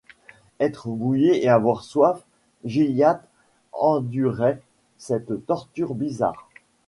[0.59, 2.23] Être mouillé et avoir soif;
[2.65, 3.21] Gilliatt
[3.71, 4.59] endurait
[4.97, 6.49] cette torture bizarre.